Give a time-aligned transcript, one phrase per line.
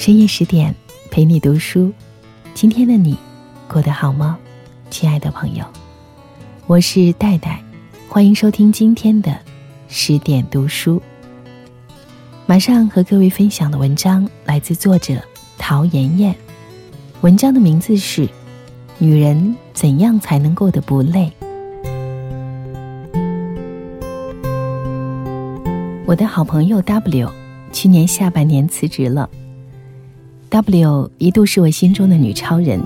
[0.00, 0.74] 深夜十点，
[1.10, 1.92] 陪你读书。
[2.54, 3.18] 今天的你
[3.68, 4.38] 过得好吗，
[4.88, 5.62] 亲爱的朋友？
[6.66, 7.62] 我是戴戴，
[8.08, 9.38] 欢迎收听今天的
[9.88, 11.02] 十点读书。
[12.46, 15.22] 马上和各位分享的文章来自作者
[15.58, 16.34] 陶妍妍，
[17.20, 18.26] 文章的名字是
[18.96, 21.30] 《女人怎样才能过得不累》。
[26.06, 27.30] 我的好朋友 W，
[27.70, 29.28] 去年下半年辞职了。
[30.50, 32.82] W 一度是我心中的女超人，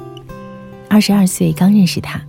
[0.86, 2.20] 二十二岁刚认识她，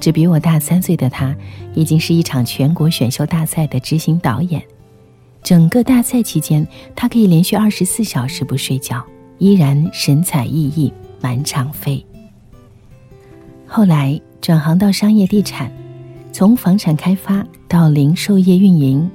[0.00, 1.32] 只比我大三岁的她，
[1.74, 4.60] 已经是一场全国选秀大赛的执行导演。
[5.44, 6.66] 整个大赛期间，
[6.96, 9.00] 她可以连续二十四小时不睡觉，
[9.38, 12.04] 依然神采奕奕，满场飞。
[13.68, 15.70] 后来转行到商业地产，
[16.32, 19.08] 从房产开发到零售业运营，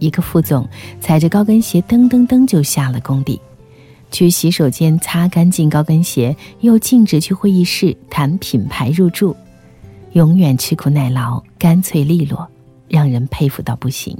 [0.00, 0.68] 一个副总
[1.00, 3.40] 踩着高跟鞋噔噔噔就下了工地。
[4.12, 9.34] 去洗手间擦干净高跟鞋，又径直去会议室谈品牌入驻，
[10.12, 12.46] 永远吃苦耐劳、干脆利落，
[12.88, 14.16] 让人佩服到不行。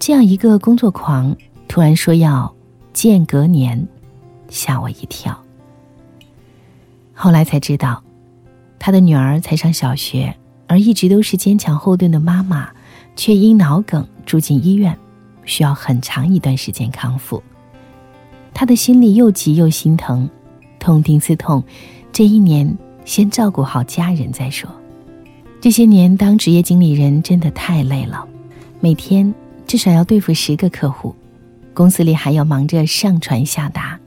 [0.00, 1.34] 这样一个工作狂，
[1.68, 2.52] 突然说要
[2.92, 3.86] 间隔年，
[4.48, 5.40] 吓我一跳。
[7.14, 8.02] 后来才知道，
[8.80, 10.34] 他的女儿才上小学，
[10.66, 12.68] 而一直都是坚强后盾的妈妈，
[13.14, 14.98] 却因脑梗住进医院，
[15.44, 17.40] 需要很长一段时间康复。
[18.54, 20.28] 他的心里又急又心疼，
[20.78, 21.62] 痛定思痛，
[22.12, 24.70] 这一年先照顾好家人再说。
[25.60, 28.26] 这些年当职业经理人真的太累了，
[28.80, 29.32] 每天
[29.66, 31.14] 至少要对付十个客户，
[31.72, 33.98] 公司里还要忙着上传下达，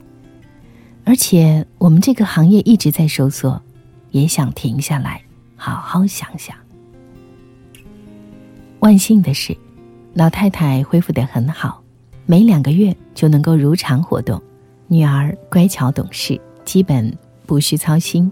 [1.04, 3.60] 而且我们这个行业一直在收缩，
[4.10, 5.22] 也想停下来
[5.56, 6.54] 好好想想。
[8.80, 9.56] 万幸的是，
[10.12, 11.82] 老太太恢复得很好。
[12.28, 14.42] 每两个月就能够如常活动，
[14.88, 17.16] 女儿乖巧懂事，基本
[17.46, 18.30] 不需操心，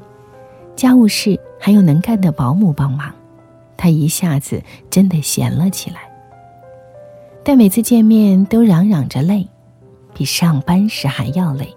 [0.75, 3.15] 家务事还有能干的保姆帮忙，
[3.77, 4.61] 她一下子
[4.91, 6.01] 真的闲了起来。
[7.45, 9.47] 但每次见面都嚷嚷着累，
[10.13, 11.73] 比上班时还要累。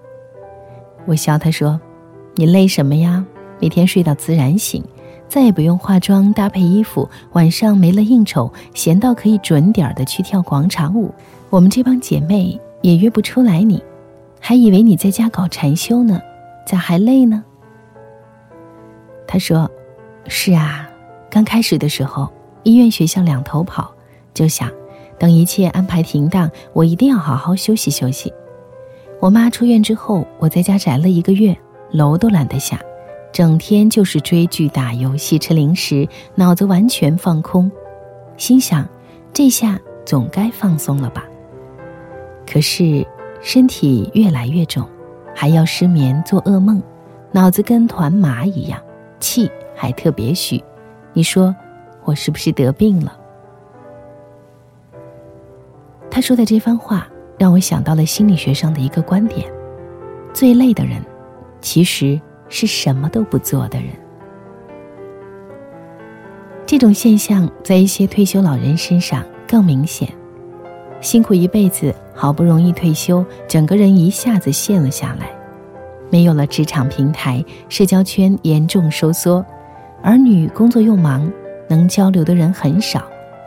[1.05, 1.79] 我笑她说
[2.33, 3.23] ：“你累什么呀？
[3.59, 4.83] 每天睡到自然醒，
[5.29, 11.13] 再也不用化妆搭配衣服，晚上没了应酬，闲到可以准点儿的去跳广场舞。”
[11.49, 13.81] 我们这帮姐妹也约不出来你，
[14.39, 16.21] 还以为你在家搞禅修呢，
[16.65, 17.43] 咋还累呢？
[19.25, 19.69] 他说
[20.27, 20.89] ：“是啊，
[21.29, 22.29] 刚开始的时候，
[22.63, 23.93] 医院学校两头跑，
[24.33, 24.69] 就想
[25.17, 28.33] 等一切安排停当，我一定要好好休息休息。
[29.19, 31.57] 我妈出院之后，我在家宅了一个月，
[31.91, 32.79] 楼都懒得下，
[33.31, 37.71] 整天就是追剧、打游戏、吃零食，脑子完全放空，
[38.35, 38.87] 心想
[39.33, 41.25] 这下总该放松了吧。”
[42.49, 43.05] 可是，
[43.41, 44.87] 身体越来越重，
[45.35, 46.81] 还要失眠做噩梦，
[47.31, 48.81] 脑子跟团麻一样，
[49.19, 50.63] 气还特别虚。
[51.11, 51.53] 你说
[52.05, 53.19] 我是不是得病了？
[56.09, 59.51] 他说的这番话让我想到了心理学上的一个观点：
[60.33, 61.01] 最累的人，
[61.59, 63.89] 其实是什么都不做的人。
[66.65, 70.09] 这种现象在一些退休老人身上更明显。
[70.99, 75.29] 辛苦一辈子，好不容易退休，整个人一下子陷了下来，
[76.09, 79.45] 没有了职场平台，社交圈严重收缩，
[80.01, 81.31] 儿女工作又忙，
[81.69, 83.03] 能交流的人很少，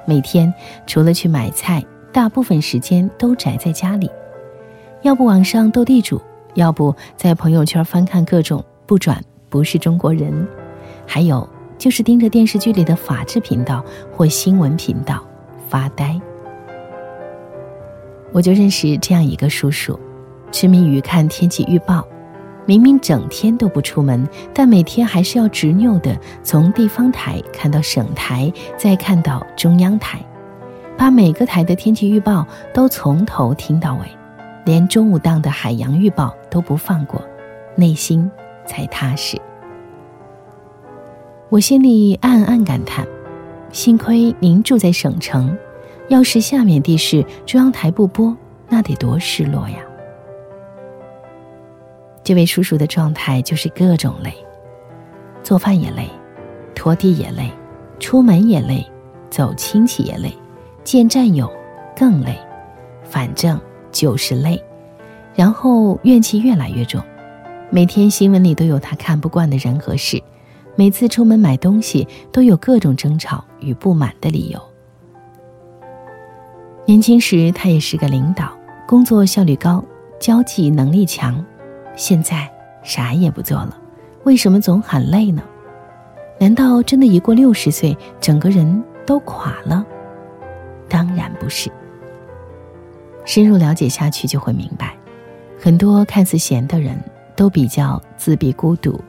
[0.06, 0.52] 每天
[0.86, 4.08] 除了去买菜，大部分时间都宅在家里，
[5.02, 6.20] 要不网上斗地主，
[6.54, 10.46] 要不在朋友圈翻看各种不转不是中国人，
[11.04, 11.46] 还有
[11.76, 15.22] 就是盯着电视剧里的法制频道或新闻频道
[15.68, 16.20] 发呆。
[18.32, 19.98] 我就认识这样一个叔叔，
[20.52, 22.06] 痴迷于看天气预报，
[22.66, 30.24] 明明整天都不出门，但每天还是要执拗的从地方台看到省台，再看到中央台，
[30.96, 34.00] 把每个台的天气预报都从头听到尾，
[34.64, 37.20] 连中午档的海洋预报都不放过，
[37.74, 38.30] 内心
[38.66, 39.36] 才踏实。
[41.48, 43.04] 我心里暗暗感叹：
[43.72, 45.56] 幸亏您住在省城。
[46.10, 48.36] 要是下面地市中央台不播，
[48.68, 49.76] 那得多失落呀！
[52.24, 54.34] 这位叔叔的状态就是各种累，
[55.44, 56.08] 做饭也累，
[56.74, 57.48] 拖地也累，
[58.00, 58.84] 出门也累，
[59.30, 60.36] 走亲戚也累，
[60.82, 61.48] 见战友
[61.96, 62.36] 更累，
[63.04, 63.58] 反正
[63.92, 64.60] 就是累。
[65.32, 67.00] 然后怨气越来越重，
[67.70, 70.20] 每天新闻里都有他看不惯的人和事，
[70.74, 74.60] 每次出门买东西都有各种争吵与不满的理由。
[76.90, 78.52] 年轻时，他也是个领导，
[78.84, 79.84] 工作效率高，
[80.18, 81.46] 交际能力强，
[81.94, 82.50] 现在
[82.82, 83.78] 啥也不做了，
[84.24, 85.40] 为什么总喊累呢？
[86.40, 89.86] 难道真的一过六十岁，整个人都垮了？
[90.88, 91.70] 当然不是。
[93.24, 94.92] 深入了解下去，就会明白，
[95.60, 97.00] 很多看似闲的人
[97.36, 99.00] 都比较自闭孤独，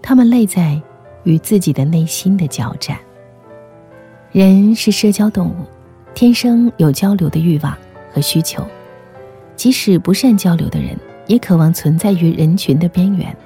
[0.00, 0.80] 他们累在
[1.24, 2.96] 与自己的内心的交战。
[4.30, 5.66] 人是社交动物，
[6.14, 7.76] 天生有交流的欲望
[8.12, 8.64] 和需求。
[9.56, 10.96] 即使不善交流的人，
[11.26, 13.36] 也渴望存在于人群的边缘。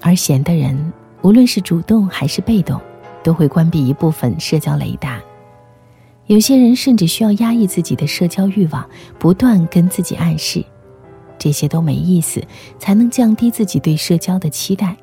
[0.00, 0.92] 而闲的人，
[1.22, 2.80] 无论是主动还是被动，
[3.22, 5.20] 都会关闭一部分社交雷达。
[6.26, 10.64] 有些人甚至需要压抑自己的社交欲望，不断跟自己暗示，
[11.38, 12.42] 这些都没意思，
[12.78, 14.96] 才能降低自己对社交的期待。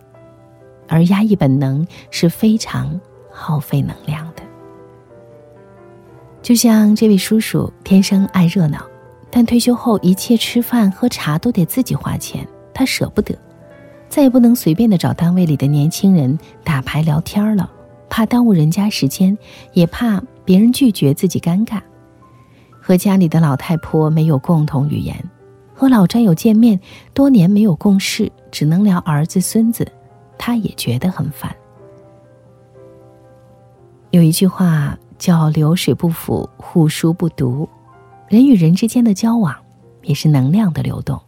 [0.88, 3.00] 而压抑本能是非常
[3.30, 4.44] 耗费能量的。
[6.48, 8.82] 就像这位叔叔天生爱热闹，
[9.30, 13.38] 但退休后一切吃饭喝茶都得自己花钱，他舍不得，
[14.08, 17.70] 再也不能随便的找单位里的年轻人打牌聊天了，
[18.08, 19.38] 怕耽误人家时间，
[19.74, 21.82] 也怕别人拒绝自己尴尬。
[22.80, 25.22] 和家里的老太婆没有共同语言，
[25.74, 26.80] 和老战友见面
[27.14, 29.86] 多年没有共事，只能聊儿子孙子，
[30.38, 31.54] 他也觉得很烦。
[34.12, 34.98] 有一句话。
[35.18, 37.68] 叫流水不腐，互书不读。
[38.28, 39.56] 人与人之间的交往，
[40.04, 41.20] 也是能量的流动。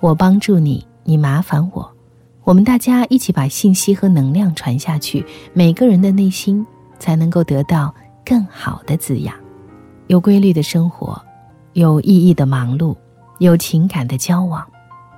[0.00, 1.90] 我帮助你，你麻烦我，
[2.44, 6.64] 我们大家一起把信息和能量传下去，每个人的内心
[6.98, 9.34] 才能够得到更好的滋养。
[10.06, 11.20] 有规律的生活，
[11.72, 12.94] 有意义的忙碌，
[13.38, 14.64] 有情感的交往，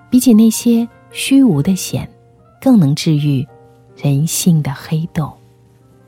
[0.08, 2.08] 比起那些虚无的险，
[2.60, 3.46] 更能治愈
[3.96, 5.32] 人性的黑洞。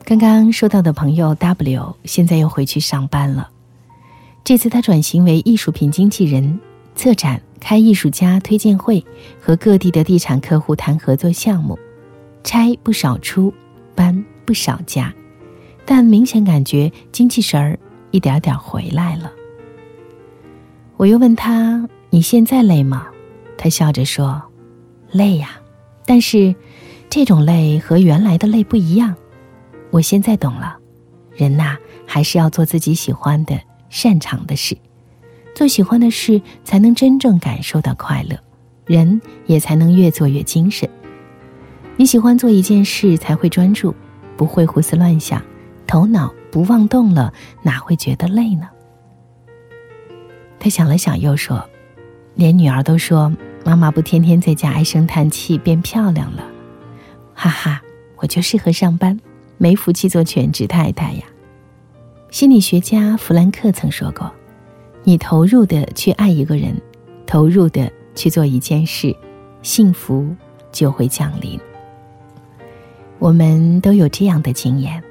[0.09, 3.51] 刚刚收到的朋友 W，现在又回去上班了。
[4.43, 6.59] 这次他转型为艺术品经纪人，
[6.95, 9.05] 策展、开艺术家推荐会，
[9.39, 11.79] 和各地的地产客户谈合作项目，
[12.43, 13.53] 拆不少出，
[13.95, 15.13] 搬不少家，
[15.85, 17.79] 但明显感觉精气神儿
[18.11, 19.31] 一点点回来了。
[20.97, 23.09] 我又问他：“你现在累吗？”
[23.59, 24.41] 他笑着说
[25.13, 25.51] ：“累呀，
[26.07, 26.55] 但是
[27.11, 29.15] 这种累和原来的累不一样。”
[29.91, 30.77] 我现在懂了，
[31.35, 31.77] 人呐，
[32.07, 33.59] 还是要做自己喜欢的、
[33.89, 34.77] 擅长的事，
[35.55, 38.39] 做喜欢的事，才能真正感受到快乐，
[38.87, 40.89] 人也才能越做越精神。
[41.97, 43.95] 你喜欢做一件事，才会专注，
[44.37, 45.43] 不会胡思乱想，
[45.87, 47.33] 头脑不妄动了，
[47.63, 48.69] 哪会觉得累呢？
[50.61, 51.69] 他想了想，又说
[52.37, 53.33] ：“连女儿都说，
[53.65, 56.45] 妈妈不天天在家唉声叹气，变漂亮了。”
[57.33, 57.81] 哈哈，
[58.17, 59.19] 我就适合上班。
[59.59, 61.25] 没福气做全职太太呀。
[62.31, 64.31] 心理学家弗兰克曾说过
[65.05, 66.81] ：“你投入的去爱一个人，
[67.27, 69.15] 投入的去做一件事，
[69.63, 70.27] 幸福
[70.71, 71.59] 就会降临。”
[73.19, 75.03] 我们都有这样的经验：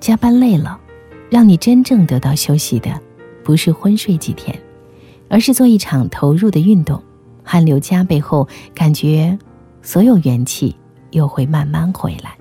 [0.00, 0.80] 加班累了，
[1.30, 3.00] 让你真正得到休息的，
[3.44, 4.58] 不是昏睡几天，
[5.28, 7.00] 而是做一场投入的运动，
[7.44, 9.38] 汗流浃背后，感觉
[9.80, 10.74] 所有元气
[11.12, 12.36] 又会慢慢回来。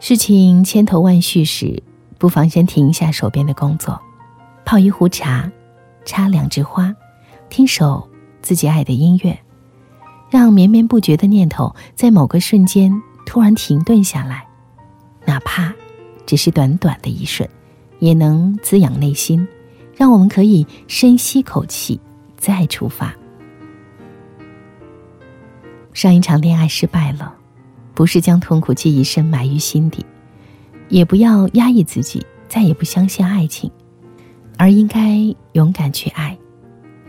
[0.00, 1.82] 事情千头万绪时，
[2.18, 3.98] 不妨先停一下手边的工作，
[4.64, 5.50] 泡一壶茶，
[6.04, 6.94] 插两枝花，
[7.48, 8.06] 听首
[8.42, 9.38] 自己爱的音乐，
[10.28, 12.92] 让绵绵不绝的念头在某个瞬间
[13.24, 14.46] 突然停顿下来，
[15.24, 15.72] 哪怕
[16.26, 17.48] 只是短短的一瞬，
[17.98, 19.46] 也能滋养内心，
[19.96, 21.98] 让我们可以深吸口气，
[22.36, 23.14] 再出发。
[25.94, 27.34] 上一场恋爱失败了。
[27.94, 30.04] 不是将痛苦记忆深埋于心底，
[30.88, 33.70] 也不要压抑自己，再也不相信爱情，
[34.58, 35.18] 而应该
[35.52, 36.36] 勇敢去爱，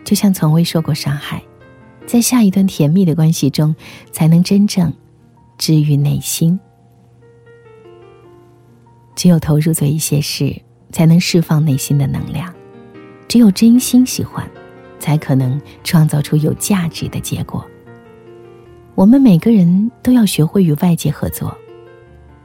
[0.04, 1.42] 就像从未受过伤害，
[2.06, 3.76] 在下一段甜蜜的关系中，
[4.12, 4.94] 才能真正
[5.58, 6.60] 治愈内心。
[9.16, 10.56] 只有投入做一些事，
[10.92, 12.54] 才能释放内心的能量；
[13.28, 14.48] 只有真心喜欢，
[15.00, 17.66] 才可能创造出有价值的结果。
[18.96, 21.56] 我们每个人都要学会与外界合作，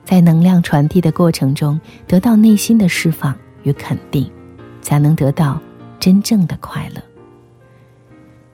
[0.05, 4.29] 在能量传递的过程中得到内心的释放与肯定，
[4.83, 5.61] 才能得到
[6.01, 7.01] 真正的快乐。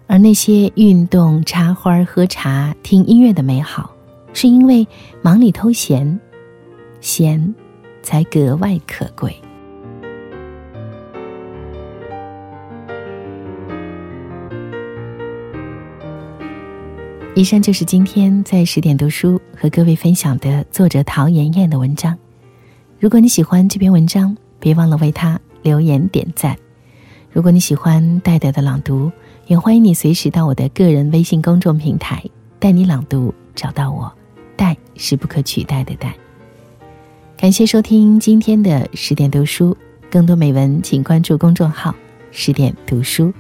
[0.07, 3.91] 而那些运动、插花、喝茶、听音乐的美好，
[4.35, 4.87] 是因为
[5.23, 6.21] 忙里偷闲，
[7.01, 7.55] 闲
[8.03, 9.35] 才格外可贵。
[17.37, 22.17] 以上就是今天在十点读书和各位分享的作者陶妍妍的文章。
[22.99, 26.57] 如果你喜欢这篇文章，别忘了为他留言点赞。
[27.31, 29.13] 如果你喜欢戴戴的朗读，
[29.49, 32.25] 也欢迎你随时到我的个人微信公众平台
[32.59, 34.11] “带你朗读”找到我
[34.57, 36.17] ，“带”是不可取代的“带”。
[37.37, 39.77] 感谢收听今天的十点读书，
[40.11, 41.95] 更多美文请关注公众号
[42.33, 43.31] “十点读书”，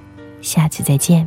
[0.42, 1.26] 下次再见。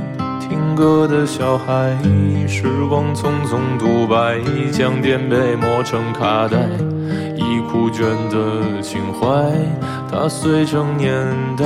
[0.81, 1.95] 听歌的小孩，
[2.47, 4.39] 时光匆匆独白，
[4.71, 6.57] 将颠沛磨成卡带，
[7.35, 9.27] 已枯卷的情怀，
[10.11, 11.13] 它碎成年
[11.55, 11.65] 代。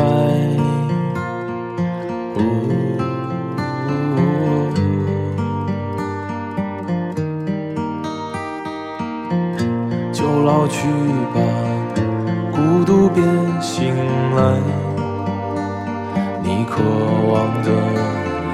[10.12, 10.90] 就老去
[11.34, 11.40] 吧，
[12.52, 13.24] 孤独别
[13.62, 13.96] 醒
[14.36, 14.60] 来，
[16.44, 16.84] 你渴
[17.32, 18.25] 望的。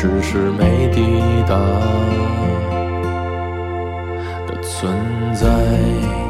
[0.00, 1.02] 只是没抵
[1.46, 1.54] 达
[4.46, 4.90] 的存
[5.34, 6.29] 在。